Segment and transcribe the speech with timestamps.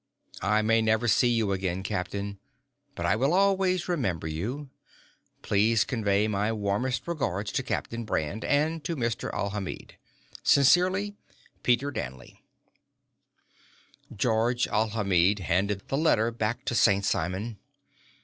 [0.41, 2.39] I may never see you again, captain,
[2.95, 4.71] but I will always remember you.
[5.43, 9.31] Please convey my warmest regards to Captain Brand and to Mr.
[9.31, 9.97] Alhamid.
[10.41, 11.13] Sincerely,
[11.61, 12.41] Peter Danley
[14.11, 17.05] Georges Alhamid handed the letter back to St.
[17.05, 17.59] Simon.